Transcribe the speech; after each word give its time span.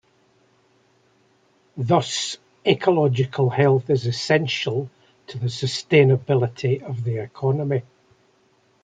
Thus, 1.77 2.39
ecological 2.65 3.51
health 3.51 3.91
is 3.91 4.07
essential 4.07 4.89
to 5.27 5.37
the 5.37 5.45
sustainability 5.45 6.81
of 6.81 7.03
the 7.03 7.17
economy. 7.21 7.83